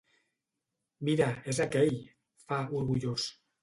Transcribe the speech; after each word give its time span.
Mira, 1.11 1.29
és 1.55 1.63
aquell! 1.69 2.03
—fa, 2.03 2.65
orgullós. 2.83 3.33